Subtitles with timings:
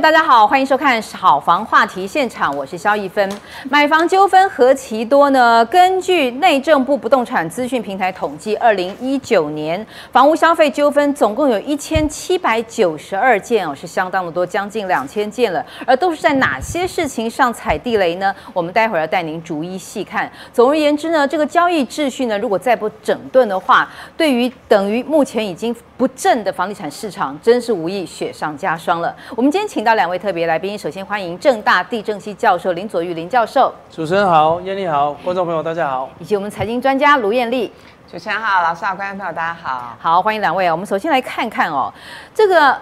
[0.00, 3.26] 大家好，欢迎收看《好房话题现场》，我是萧一芬。
[3.70, 5.64] 买房纠纷何其多呢？
[5.64, 15.64] 根据内政部不动产资讯平台统计，二零一九年房屋消费纠纷总共有一千七百九十二件哦，是相当的多，将近两千件了。
[15.86, 18.34] 而都是在哪些事情上踩地雷呢？
[18.52, 20.30] 我们待会儿要带您逐一细看。
[20.52, 29.16] 总而言之呢，这个交易秩序呢，如果再不整顿的话，对于等于目前已经不振的房地产市场，真是无疑雪上加霜了。
[29.34, 33.72] 我们今天请到两位特别来宾，首先欢迎正大地震系教授林佐玉林教授。
[33.88, 36.10] 主持人好，燕丽好，观众朋友大家好。
[36.18, 37.72] 以及我们财经专家卢艳丽。
[38.10, 39.96] 主持人好，老师好，观众朋友大家好。
[40.00, 40.68] 好，欢迎两位。
[40.72, 41.88] 我们首先来看看哦，
[42.34, 42.76] 这个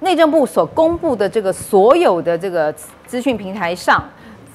[0.00, 2.74] 内政部所公布的这个所有的这个
[3.06, 4.02] 资讯平台上，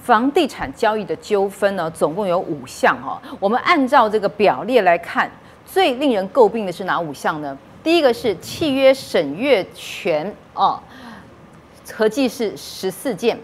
[0.04, 3.16] 房地产交易的纠纷呢，总共有五项哦。
[3.40, 5.32] 我们按照这个表列来看，
[5.66, 7.58] 最令人诟病的是哪五项呢？
[7.82, 10.78] 第一个是契约审阅权哦。
[11.94, 13.38] 合计是十四件，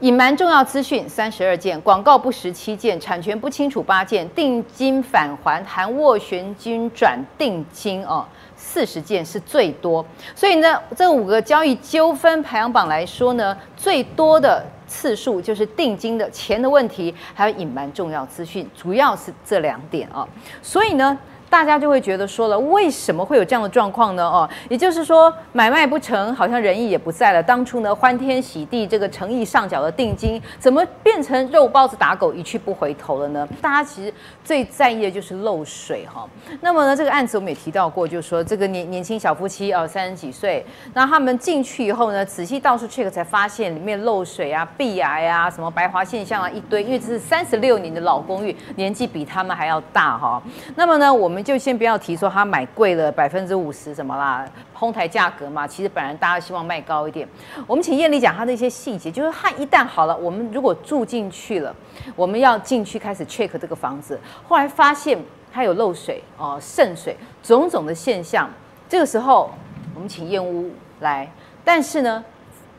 [0.00, 8.24] 隐瞒重要资讯三十二件，广告不实七件，产权不清楚八件，定金返还含斡旋金转定金哦，
[8.56, 10.04] 四十件是最多。
[10.34, 20.28] 所以呢，这五个交易纠纷排行榜来说呢，最多的次数就是定金的钱的问题，还有隐瞒重要资讯，主要是这两点啊、哦。
[20.62, 21.18] 所以呢。
[21.48, 24.24] 大家就会觉得说了，为什么会有这样的状况呢？
[24.24, 27.42] 哦，也就是说买卖不成，好像仁义也不在了。
[27.42, 33.48] 当初呢欢天喜地这个诚意上缴的定金，怎么变成肉包子打狗一去不回头了呢？
[33.62, 34.12] 大家其实
[34.44, 36.28] 最在意的就是漏水哈。
[36.60, 50.42] 那么呢这个案子我们也提到过，就是说这个年年轻小夫妻啊，三十几岁，那他们进去以后呢，仔细到处 check 才发现里面漏水啊、壁癌啊、什么白华现象啊一堆，因为这是三十六年的老公寓，年纪比他们还要大哈。
[50.74, 51.35] 那么呢我们。
[51.36, 55.66] 我们就先不要提说他买贵了百分之五十什么啦，哄抬价格嘛。
[55.66, 57.28] 其实本来大家希望卖高一点。
[57.66, 61.76] 我们请艳丽讲他的一些细节，就是他一旦好了，我们如果住进去了，
[62.16, 65.18] 我们要进去开始 check 这个房子，后来发现
[65.52, 68.48] 它有漏水哦、渗水种种的现象，
[68.88, 69.50] 这个时候
[69.94, 71.30] 我们请验屋来。
[71.62, 72.24] 但是呢，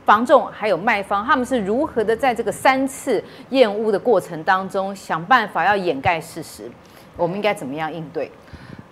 [0.04, 6.72] 房仲还有卖方，他们是如何的在这个三次验屋的过程当中想办法要掩盖事实？
[7.16, 8.32] 我们应该怎么样应对？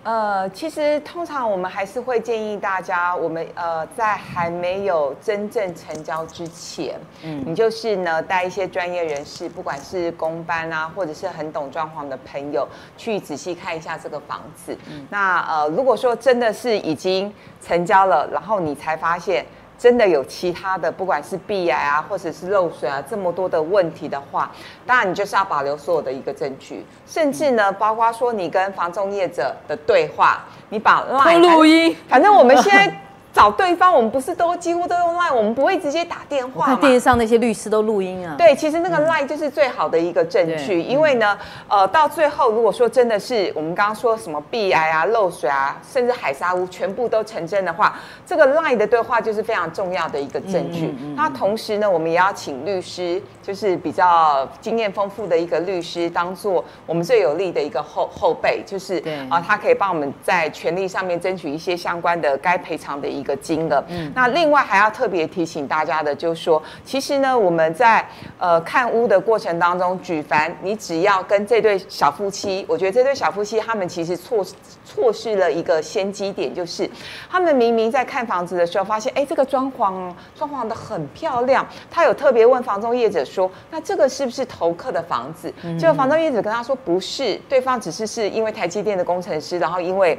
[0.06, 6.94] 呃，其实通常我们还是会建议大家，我们呃在还没有真正成交之前，
[7.24, 14.78] 嗯，你就是呢带一些专业人士，不管是公班啊，或者是很懂装潢的朋友，去仔细看一下这个房子。
[14.88, 19.44] 嗯，那呃如果说真的是已经成交了，然后你才发现。
[19.78, 24.50] 真的有其他的，不管是壁癌啊，或者是漏水啊，这么多的问题的话，
[24.86, 33.02] 当然你就是要保留所有的一个证据，甚至呢，包括说你跟房仲业者的对话，你把 LINE 录音，反正我们现在。
[33.36, 36.64] 找对方，我们不是都几乎都用 Line，我们不会直接打电话。
[36.64, 38.34] 看电视上那些律师都录音啊。
[38.38, 41.38] 对，其实那个 Line 就是最好的一个证据，嗯、因为呢，
[41.68, 47.94] 呃，到最后如果说真的是我们刚刚说什么壁癌啊、漏水啊，甚至海砂屋全部都成真的话，
[48.24, 50.86] 这个 Line 的对话就是非常重要的一个证据。
[50.86, 58.96] 嗯嗯嗯、那同时呢，我们也要请律师，就是比较经验丰富的一个律师，当做我们最有力的一个后后辈，就是
[59.28, 63.36] 啊、呃，他可以帮我们在权利上面争取一些相关的该赔偿的一个。
[63.36, 68.04] 金额，嗯，那另外还要特别提醒大家的，就是说，其实呢，我们在
[68.38, 74.44] 呃看屋的过程当中，举凡你只要跟这对小夫妻，我觉得这对小夫妻他们其实错
[74.84, 76.90] 错失了一个先机点，就是
[77.30, 85.52] 他们明明在看房子的时候，发现哎，这个装潢装潢的很漂亮，他有特别问房中业者说，那这个是不是投客的房子？
[85.78, 90.18] 结果房中业者跟他说不是，对方只是是因为台积电的工程师，然后因为。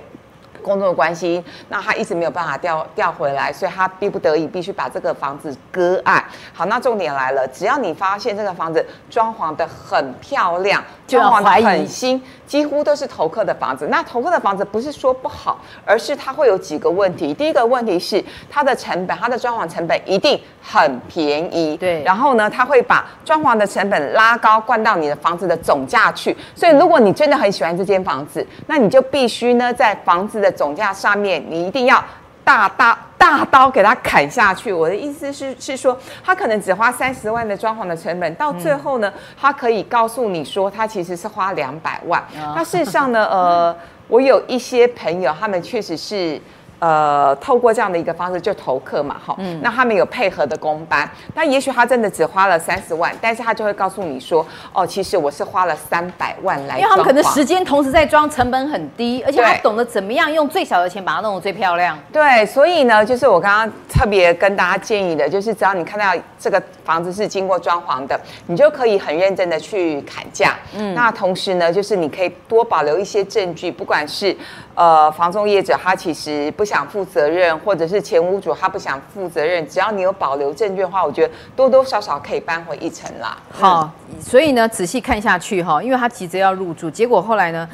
[0.61, 6.23] 工作的关系，那他一直没有办法调调回来，所以他逼不得已必须把这个房子割爱。
[6.53, 13.87] 好，那重点来了，只要你发现这个房子装潢的很漂亮，装潢得很新，几乎都是投客的房子。
[13.89, 17.33] 那投客的房子不是说不好，而是它会有几个问题。
[17.33, 21.77] 第一个问题是它的成本，它的装潢成本一定很便宜。
[21.77, 22.03] 对。
[22.03, 26.35] 然后呢，它会把装潢的成本拉高，灌到你的房子的总价去。
[26.53, 32.03] 所以，如果你真的很喜欢这间房子，那你就必须呢，在房子的总价上面，你一定要
[32.43, 34.71] 大大大刀给他砍下去。
[34.71, 42.23] 我的意思是，是说，他可能只花三十万的装潢的成本，到最后呢，他可以告诉你说，他其实是花两百万。
[42.55, 43.75] 那事实上呢，呃，
[44.07, 46.39] 我有一些朋友，他们确实是
[46.79, 61.97] 呃，透过这样的一个方式就投课嘛，哈，嗯，那他们有配合的工班，那也许他真的只花了三十万，但是他就会告诉你说，哦，其实我是花了三百万来，因为他们可能时间同时在装，成本很低，而且他懂得怎么样用最小的钱把它弄得最漂亮。
[62.13, 74.35] 对，所以呢，就是我刚刚特别跟大家建议的，就是只要你看到这个房子是经过装潢的，你就可以很认真的去砍价，嗯，那同时呢，就是你可以多保留一些证据，不管是
[74.77, 76.67] 呃房仲业者他其实不。
[76.67, 83.37] 想负责任，或者是前屋主他不想负责任，只要你有保留证据的话，我觉得多多少少可以扳回一城啦。
[83.49, 83.89] 好，
[84.19, 87.65] 所以呢，仔细看下去哈，因为他急着要入住，结果后来呢，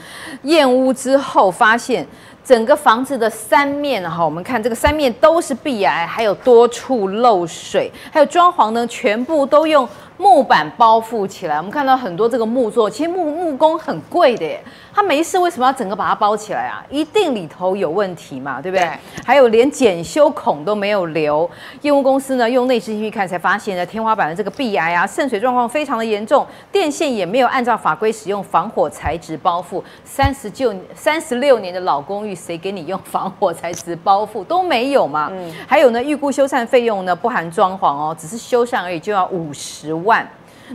[0.44, 2.06] 验屋之后发现
[2.46, 9.90] 整个房子的三面哈，我们看这个三面都是壁癌，还有多处漏水，还有装潢呢，全部都用
[10.24, 11.58] 木板包覆起来。
[11.58, 14.64] 我们看到很多这个木作，其实木木工很贵的耶。
[14.96, 16.86] 他没事，为什么要整个把它包起来啊？
[16.90, 18.86] 一定里头有问题嘛，对不对？
[18.86, 18.92] 对，
[19.26, 21.50] 还有连检修孔都没有留。
[21.82, 26.46] 业务公司呢，用内视镜去看，才发现呢，天花板的这个壁癌啊，渗水状况非常的严重。
[26.72, 29.84] 电线也没有按照法规使用防火材质包覆。
[30.06, 35.28] 三十九、三十六年的老公寓，谁给你用防火材质包覆都没有嘛？
[35.32, 35.52] 嗯。
[35.68, 40.13] 还有呢，预估修缮费用呢，不含装潢哦，只是修缮而已，就要五十万。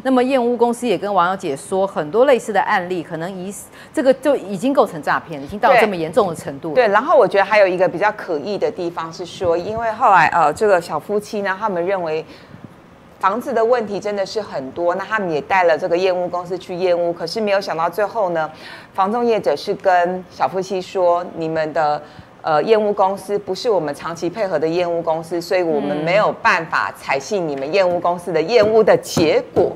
[0.03, 3.53] 那么验屋公司也跟王小姐说，很多类似的案例，可能已
[3.93, 6.75] 这个就已经构成诈骗，已经到了这么严重的程度。
[6.75, 12.25] 对，然后我觉得还有一个比较可疑的地方是说，因为后来呃，这个小夫妻呢，他们认为
[13.19, 18.49] 房子的问题真的是很多，那他们也带了这个验屋公司去验屋，可是没有想到最后呢，
[18.93, 22.01] 房仲业者是跟小夫妻说，你们的。
[22.49, 29.71] 呃，验屋公司不是我们长期配合的验屋公司，所以我们没有办法采信你们验屋公司的验屋的结果。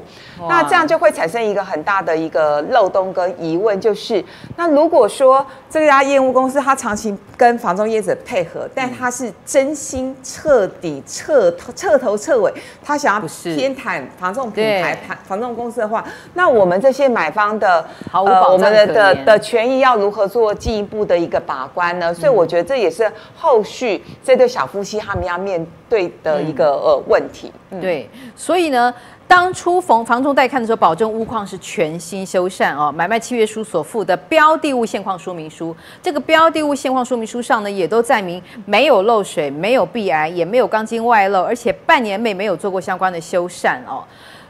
[0.48, 4.24] 那这样就会产生一个很大的一个漏洞跟疑问，就是
[4.56, 12.52] 那如果说这家验屋公司他长期跟房仲业者配合，但他是真心彻底彻头彻头彻尾，
[12.82, 13.20] 他想要
[13.54, 14.98] 偏袒房仲品牌、
[15.28, 16.02] 房仲公司的话，
[16.34, 22.12] 那我们这些买方的呃，我们的的的权益要如何做进一步的一个把关呢？
[22.12, 27.52] 所以我觉得这也是后续这对小夫妻他们要面对的一个呃问题。
[27.80, 28.92] 对，所以呢。
[29.28, 32.92] 当初逢房仲带看的时候，保证屋况是全新修缮哦。
[32.92, 44.04] 买卖契约书所附的标的物现况说明书，这个标的物现况说明书上呢，也都载明没有漏水，没有壁癌，也没有钢筋外露，而且半年内没有做过相关的修缮哦。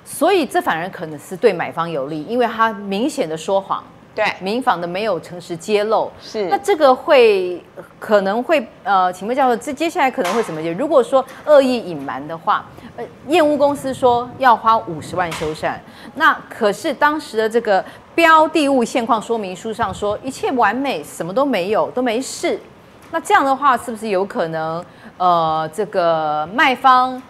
[0.05, 3.85] 所以这反而可能是对买方有利，因为他明显的说谎。
[4.14, 7.64] 对，民房的没有诚实揭露，是那这个会
[7.99, 10.70] 可能会呃，请问教授，这接下来可能会怎么解？
[10.73, 12.67] 如果说恶意隐瞒的话，
[12.97, 15.73] 呃，验屋公司说要花五十万修缮，
[16.14, 17.82] 那可是当时的这个
[18.14, 22.61] 标的物现况说明书上说一切完美，什么都没有，都没事，
[23.11, 24.85] 那这样的话是不是有可能
[25.17, 27.23] 呃，这个卖方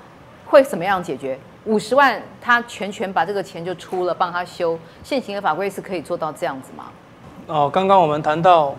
[0.46, 1.38] 会怎么样解决？
[1.64, 4.78] 五十万，他全权把这个钱就出了，帮他修。
[5.04, 6.84] 现行的法规是可以做到这样子吗？
[7.46, 8.74] 哦，刚刚我们谈到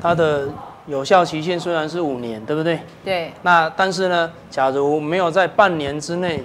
[0.00, 0.48] 它的
[0.86, 2.80] 有效期限虽然是五年，对不对？
[3.04, 3.32] 对。
[3.42, 6.44] 那但是呢，假如没有在半年之内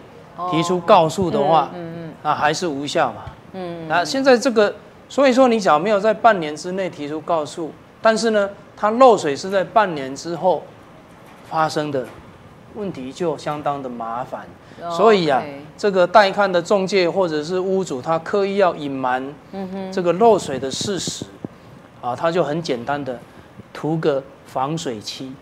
[0.52, 3.24] 提出告诉的话，嗯嗯，嗯，那还是无效嘛。
[3.54, 3.88] 嗯。
[3.88, 4.74] 那现在这个，
[5.10, 7.72] 所以说你假如没有在半年之内提出告诉，
[8.02, 10.64] 但是呢，它漏水是在半年之后
[11.50, 12.06] 发生的，
[12.76, 14.46] 问题就相当的麻烦。
[14.90, 15.42] 所以啊.
[15.78, 19.24] 这个带看的中介或者是屋主，他刻意要隐瞒
[19.92, 21.26] 这个漏水的事实，
[22.02, 23.18] 啊，他就很简单的
[23.72, 25.34] 涂个防水漆，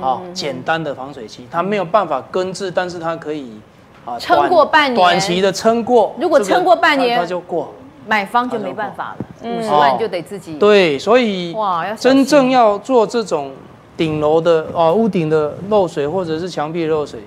[0.00, 3.60] 啊，简单的防水漆，他没有办法根治，但是他可以
[4.04, 6.14] 啊撑过半年，短期的撑过。
[6.18, 7.74] 如果撑过半年，他就过，
[8.06, 10.58] 买方就没办法了，五十万就得自己。
[10.58, 13.52] 对，所以哇，真正要做这种
[13.96, 17.20] 顶楼的啊屋顶的漏水或者是墙壁漏水。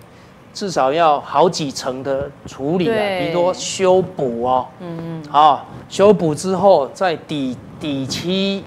[0.52, 8.64] 至少要好几层的处理啊，比如说修补哦，嗯嗯，啊，修补之后再底底漆，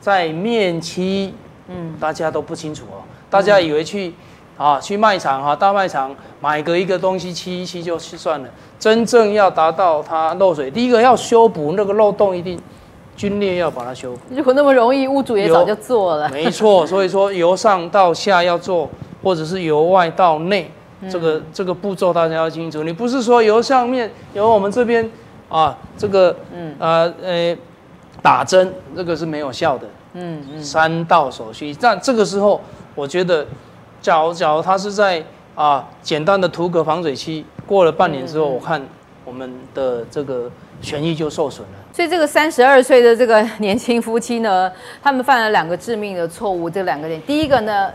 [0.00, 1.34] 再面漆，
[1.68, 4.14] 嗯，大家都不清楚哦，大家以为去
[4.56, 8.48] 啊去卖场哈大卖场买个一个东西漆一漆就算了，
[8.78, 12.58] 真正要达到它漏水，第一个要修补那个漏洞，一定
[13.18, 14.20] 龟裂要把它修复。
[14.30, 16.28] 如果那么容易，屋主也早就做了。
[16.30, 18.88] 没错，所以说由上到下要做，
[19.22, 20.70] 或者是由外到内。
[21.10, 25.10] 这个这个步骤大家要清楚，你不是说由上面由我们这边
[25.48, 27.56] 啊，这个嗯呃呃
[28.22, 29.88] 打针，这个是没有效的。
[30.12, 30.62] 嗯嗯。
[30.62, 32.60] 三道手续，但这个时候
[32.94, 33.44] 我觉得，
[34.00, 35.20] 假如假如他是在
[35.56, 38.80] 啊简单的涂个防水漆，过了半年之后，我看
[39.24, 40.48] 我们的这个
[40.82, 41.74] 权益就受损了。
[41.94, 44.70] 所以这个三十二岁的这个年轻夫妻呢，
[45.02, 46.68] 他们犯了两个致命的错误。
[46.68, 47.90] 这两个点，第一个呢，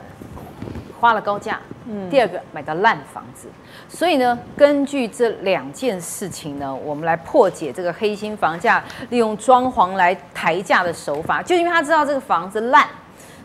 [1.00, 3.48] 花了高价，嗯，第二个买到烂房子。
[3.90, 11.42] 所以呢，根据这两件事情呢，我们来破解这个黑心房价利用装潢来抬价的手法。
[11.42, 12.86] 就因为他知道这个房子烂，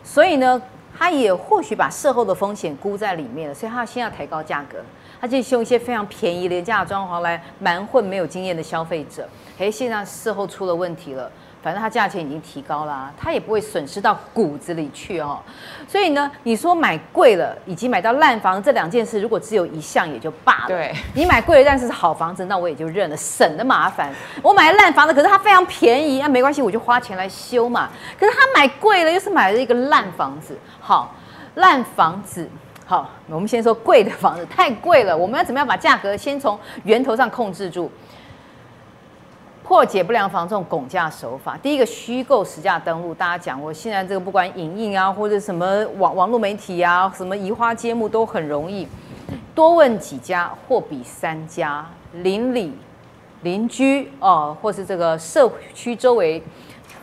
[0.03, 0.61] 所以呢，
[0.97, 4.77] 他也或许把事后的风险估在里面了，所以他先要抬高价格。
[5.23, 9.25] 他就用一些非常便宜廉价的装潢来瞒混没有经验的消费者。
[9.57, 15.39] 诶，现在事后出了问题了，反正他价钱已经提高了啊，他也不会损失到骨子里去哦。
[15.87, 20.67] 所以呢，你说买贵了以及买到烂房这两件事，如果只有一项也就罢了。
[20.67, 24.13] 对，你买贵了，但是是好房子，那我也就认了，省得麻烦。
[24.41, 27.89] 我买了烂房子，可是它非常便宜，那没关系，我就花钱来修嘛。
[28.19, 31.15] 可是他买贵了，又是买了一个烂房子，好，
[31.55, 32.45] 烂房子。
[32.93, 37.89] 好，我们先说贵的房子太贵了，我们要怎么样把价格先从源头上控制住？
[39.63, 41.57] 破解不良房这种拱价手法。
[41.57, 48.87] 第一个虚构实价登录，大家讲过，现在这个不管影印啊，或者什么网网络媒体啊，什么移花接木都很容易。
[49.55, 52.77] 多问几家或比三家邻里
[53.41, 56.43] 邻居哦，或是这个社区周围，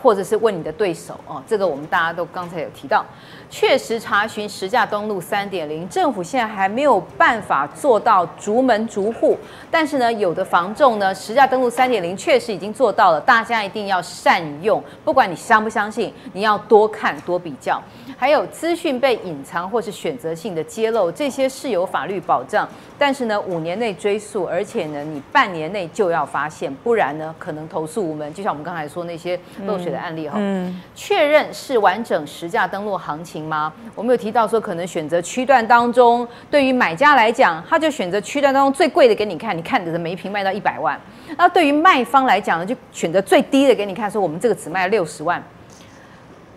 [0.01, 3.05] 或者是问你的对手哦，这个我们大家都刚才有提到。
[3.51, 9.37] 确实查询实价登录三点零，政府现在还没有办法做到逐门逐户，
[9.69, 17.79] 但是呢，有的房仲呢，实价登录三点零确实已经做到了，大家一定要善用，不管你相不相信，你要多看多比较。
[18.17, 22.67] 还有资讯被隐藏或是选择性的揭露，这些是有法律保障，
[22.97, 28.33] 但是呢，五年内追溯，而且呢，你半年内就要发现，不然呢，可能投诉无门。
[28.33, 33.71] 就像我们刚才说那些漏水的案例哈，嗯，确认是完整实价登录行情吗？
[33.95, 40.99] 我们有提到说，可能选择区段当中，对于买家来讲，他就选择区段当中最贵的给你看，你看的每一瓶卖到一百万。
[41.37, 45.41] 那对于卖方来讲呢，就选择最低的给你看，说我们这个只卖六十万。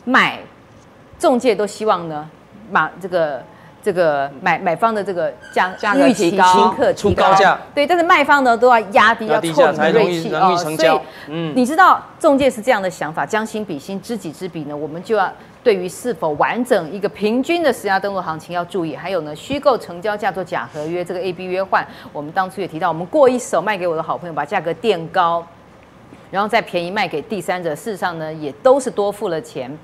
[0.05, 0.38] 买
[1.19, 2.29] 中介都希望呢，
[2.73, 3.43] 把这个
[3.83, 7.59] 这个买买方的这个价价格提高，出高价。
[7.75, 10.57] 对，但是卖方呢都要压低，要挫你的锐气哦。
[10.57, 15.33] 所以，嗯，你知道中介是这样的想法，将心比心，知己知彼呢，我们就要。
[15.64, 25.42] 对于是否完整一个平均的实价登录行情要注意，还有呢，虚构成交价做假合约，这个 A B 约换，我们当初也提到，我们过一手卖给我的好朋友，把价格垫高，
[26.30, 29.75] 然后再便宜卖给第三者，事实上呢，也都是多付了钱，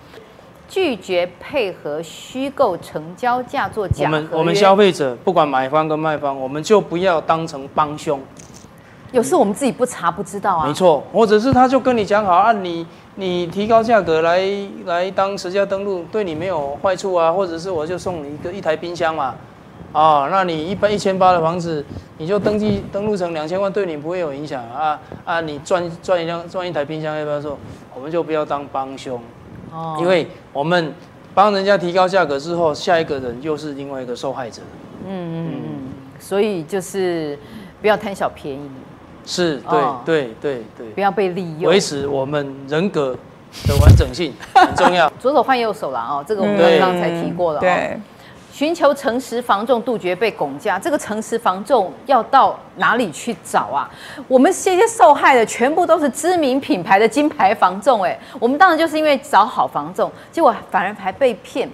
[0.68, 4.04] 拒绝配合虚构成交价做假。
[4.04, 8.20] 我们我们消费者不管买方跟卖方，我们就不要当成帮凶。
[9.12, 10.66] 有事我们自己不查不知道啊。
[10.66, 12.86] 没错，或者是他就跟你讲好，啊你。
[13.20, 14.40] 你提高价格来
[14.86, 19.34] 来当实价登录，对你没有坏处啊，或者是我就送你一个一台冰箱嘛，
[19.92, 21.84] 啊，那你一般一千八的房子，
[22.16, 24.64] 你就登记登录成两千万，对你不会有影响。
[24.70, 27.58] 啊啊，你赚赚一辆赚一台冰箱要不要做？
[27.94, 29.20] 我们就不要当帮凶，
[29.70, 30.94] 哦，因为我们
[31.34, 34.62] 帮人家提高价格之后，下一个人又是另外一个受害者，
[35.06, 35.60] 嗯嗯嗯，
[36.18, 37.38] 所以就是
[37.82, 38.70] 不要贪小便宜。
[39.26, 43.16] 是对、哦、对对对，不要被利用，维持我们人格
[43.66, 45.10] 的完整性很重要。
[45.20, 47.60] 左手换右手了哦，这个我们刚刚才提过了、哦。
[47.60, 48.00] 对，
[48.52, 50.78] 寻求诚实防重，杜绝被拱架。
[50.78, 53.88] 这个诚实防重要到哪里去找啊？
[54.26, 61.68] 我们这些受害的全部都是知名品牌的金牌防重，哎，我们当然就是因为找好防重，结果反而还被骗。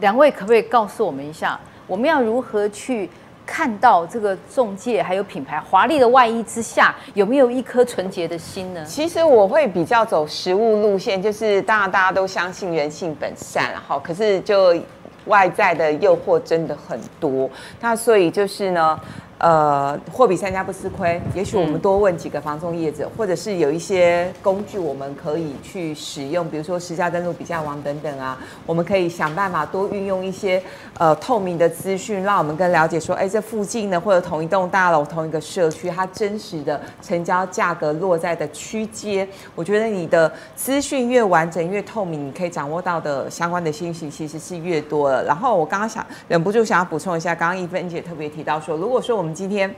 [0.00, 3.08] 两位可不可以告诉我们一下，我们要如何去？
[3.50, 8.84] 看到这个中介还有品牌华丽的外衣之下，有没有一颗纯洁的心呢？
[8.84, 14.76] 其实我会比较走实物路线，就是当然大家都相信人性本善，好，可是就
[15.24, 17.48] 外在的诱惑真的很多，
[17.80, 19.00] 那所以就是呢。
[19.38, 21.20] 呃，货比三家不吃亏。
[21.32, 30.60] 也许我们多问几个房仲业者，嗯，或者是有一些工具我们可以去使用，比如说实价登录、比价网等等啊，我们可以想办法多运用一些
[30.98, 39.28] 呃透明的资讯，让我们更了解说，哎，这附近呢，或者同一栋大楼、同一个社区，它真实的成交价格落在的区间。
[39.54, 45.22] 我觉得你的资讯越完整、越透明，你可以掌握到的相关的信息其实是越多了。
[45.22, 49.72] 然后我刚刚想忍不住想要补充一下，刚刚一芬姐特别提到说，如果说我们我们今天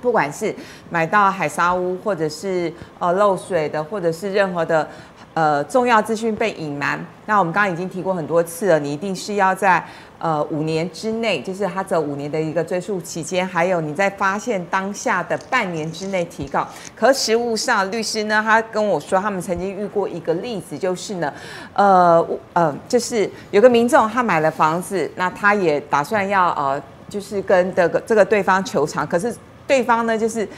[0.00, 0.54] 不管是
[0.90, 4.88] 买到海沙屋，或者是呃漏水的，或者是任何的
[5.34, 9.84] 呃重要资讯被隐瞒，那我们刚刚已经提过很多次了，你一定是要在
[10.18, 16.66] 呃五年之内，就是它这五年的一个追诉期间，还有你在发现当下的半年之内提告。
[16.94, 21.32] 可实务上，律师呢，他跟我说，他们曾经遇过一个例子，就是呢，
[21.72, 26.80] 呃呃，就是有个民众他买了房子，那他也打算要呃。
[27.08, 29.34] 就是跟这个这个对方求偿，可是
[29.66, 30.48] 对方呢，就是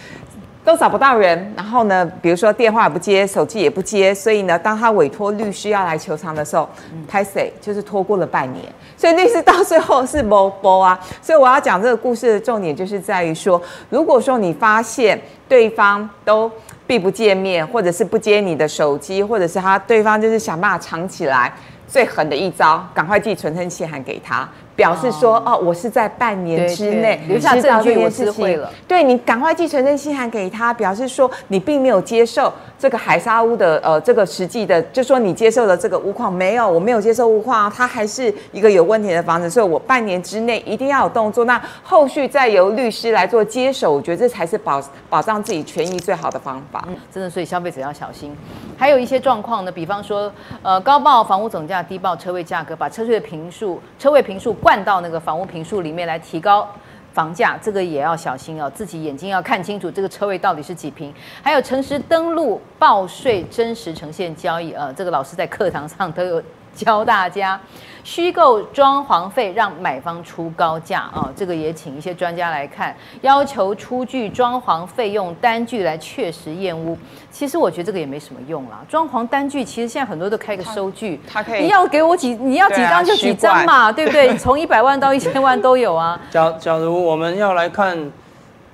[0.65, 6.69] 都找不到人，然后呢，比如说电话也不接，手机也不接，所以呢，当他委托律师要来求偿的时候，
[7.07, 8.65] 拍谢就是拖过了半年，
[8.97, 10.99] 所以律师到最后是没没啊。
[11.23, 16.51] 所以我要讲这个故事的重点就是在于说，如果说你发现对方都
[16.87, 21.53] 避不见面，或者是不接你的手机，或者是他对方就是想办法藏起来。
[21.91, 24.47] 最狠的一招，赶快寄存身信函给他，
[24.79, 28.73] 表示说哦，哦，我是在半年之内留下证据，我知会了。
[28.87, 41.45] 对，你赶快寄存真信函给他，表示说你并没有接受这个海沙屋的呃这个实际的，就说你接受了这个屋况没有，我没有接受屋况，它还是一个有问题的房子，所以我半年之内一定要有动作。
[41.45, 44.81] 那后续再由律师来做接手，我觉得这才是保
[45.11, 46.85] 保障自己权益最好的方法。
[46.87, 48.33] 嗯，真的，所以消费者要小心。
[48.77, 50.33] 还有一些状况呢，比方说
[50.63, 51.83] 呃高报房屋总价。
[51.89, 56.69] 低报车位价格，把车位的坪数、车位坪数灌到那个房屋评述里面来提高
[57.15, 61.11] 房价，这个也要小心哦，自己眼睛要看清楚这个车位到底是几平。
[61.43, 66.43] 还有诚实登录报税、真实呈现交易，呃，这个老师在课堂上都有
[66.75, 67.61] 教大家。
[68.05, 76.97] 虚构装潢费让买方出高价啊，这个也请一些专家来看，要求出具装潢费用单据来确实验屋。
[77.31, 84.37] 其实我觉得这个也没什么用啦，装潢单据其实现在很多都开个收据，他可以，你要给我几，你要几张就几张嘛，对，啊、对不对？
[84.39, 86.19] 从一百万到一千万都有啊。
[86.31, 88.11] 假假如我们要来看，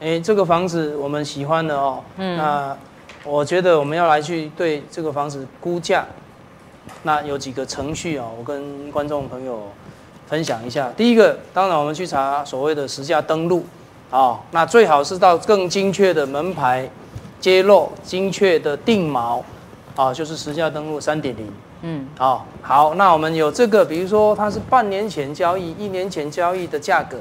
[0.00, 2.76] 哎，这个房子我们喜欢的哦，嗯，那
[3.24, 6.04] 我觉得我们要来去对这个房子估价。
[7.02, 9.70] 那有几个程序啊，我跟观众朋友
[10.26, 10.90] 分享一下。
[10.96, 13.64] 第一个，当然我们去查所谓的实价登录，
[14.10, 16.88] 啊，那最好是到更精确的门牌
[17.40, 19.42] 揭露、精确的定锚，
[19.96, 21.52] 啊，就是实价登录三点零。
[21.82, 27.18] 嗯，好，好，那我们有这个，比如说它是半年前交易、一年前交易的价格，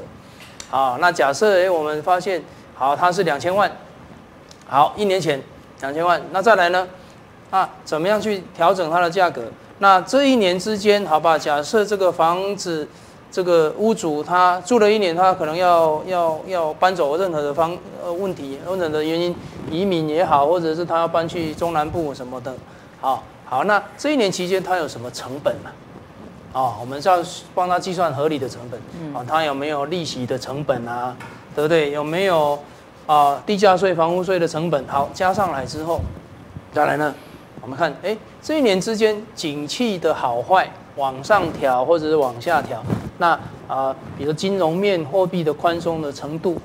[0.71, 2.41] 啊，那假设哎，我们发现
[2.73, 3.69] 好，它是两千万，
[4.65, 5.41] 好，一年前
[5.81, 6.87] 两千万，那再来呢？
[7.53, 9.43] 啊，怎么样去调整它的价格？
[9.77, 12.87] 那这一年之间，好吧，假设这个房子，
[13.31, 19.35] 这个屋主他住了一年，他可能要要要搬走，任何的方呃问题，任何的原因，
[19.69, 22.51] 移民也好，或者是他要搬去中南部什么的，
[22.99, 25.69] 好，好，那这一年期间他有什么成本呢？
[26.53, 27.19] 啊，我们是要
[27.53, 28.81] 帮他计算合理的成本，
[29.13, 31.15] 啊，他有没有利息的成本啊？
[31.53, 31.91] 对不对？
[31.91, 32.57] 有没有
[33.05, 34.83] 啊地价税、房屋税的成本？
[34.87, 36.01] 好，加上来之后，
[36.71, 37.13] 再来呢？
[37.63, 42.83] 我们看，哎，这一年之间景气的好坏往上调或者是往下调，
[43.19, 46.59] 那啊、比如金融面货币的宽松的程度，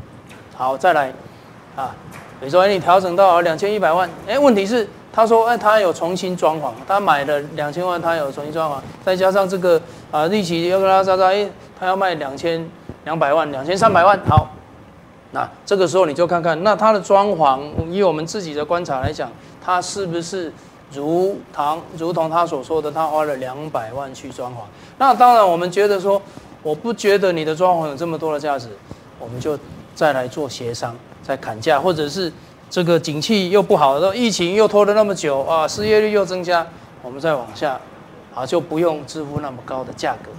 [0.57, 1.13] 好，再来
[1.77, 1.95] 啊，
[2.41, 9.81] 比如说哎，你调整到两千一百万，哎，问题是他说哎，他有重新装潢，他买了两千万，他有重新装潢，再加上这个
[10.11, 12.69] 啊利息又跟他渣渣，哎，他要卖两千
[13.05, 14.51] 两百万，两千三百万，好，
[15.31, 19.31] 那这个时候你就看看，那他的装潢，以我们自己的观察来讲，
[19.65, 20.53] 他是不是？
[20.93, 24.57] 如同如同他所说的，他花了两百万去装潢。
[24.99, 26.21] 那当然，我们觉得说，
[26.63, 28.69] 我不觉得你的装潢有这么多的价值，
[29.19, 29.59] 我们就
[29.95, 32.33] 再来做协商，再砍价，或者是
[32.71, 36.67] 这个景气又不好，然后疫情又拖了那么久啊，失业率又增加，
[37.03, 37.79] 我们再往下，
[38.35, 40.31] 啊，就不用支付那么高的价格。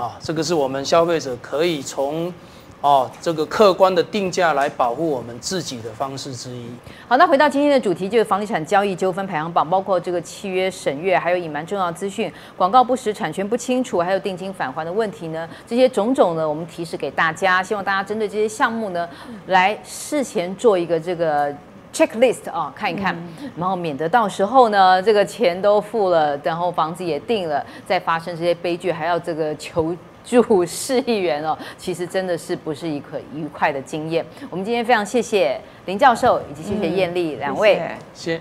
[0.00, 2.32] 啊，这个是我们消费者可以从。
[2.80, 6.64] 哦，这个客观的定价来保护我们自己的方式之一。
[7.06, 15.46] 好，那回到今天的主题，就是房地产交易纠纷排行榜，包括这个契约审阅，还有隐瞒重要资讯、广告不实、产权不清楚，还有定金返还的问题呢。
[15.66, 19.06] 这些种种呢，我们提示给大家，希望大家针对这些项目呢，
[19.48, 21.54] 来事前做一个这个
[21.92, 23.14] checklist 啊，看一看，
[23.58, 29.94] 然后免得到时候呢，这个钱都付了，然后房子也定了，再发生这些悲剧，还要这个求。
[30.30, 34.24] 主市议员哦，其实真的是不是一个愉快的经验。
[34.48, 37.82] 我们今天非常谢谢林教授，以及谢谢艳丽两位，
[38.14, 38.40] 谢谢，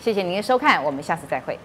[0.00, 1.58] 谢谢您的收看，我们下次再会。